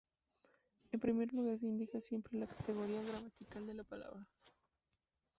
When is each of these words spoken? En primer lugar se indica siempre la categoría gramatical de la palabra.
En 0.93 0.99
primer 0.99 1.31
lugar 1.31 1.59
se 1.59 1.67
indica 1.67 2.01
siempre 2.01 2.35
la 2.39 2.47
categoría 2.47 3.03
gramatical 3.03 3.67
de 3.67 3.73
la 3.75 3.83
palabra. 3.83 4.25